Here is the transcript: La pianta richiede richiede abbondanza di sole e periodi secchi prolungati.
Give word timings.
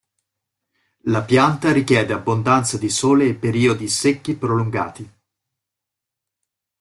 La 1.03 1.23
pianta 1.23 1.67
richiede 1.67 1.73
richiede 2.05 2.13
abbondanza 2.13 2.79
di 2.79 2.89
sole 2.89 3.27
e 3.27 3.35
periodi 3.35 3.87
secchi 3.87 4.33
prolungati. 4.35 5.11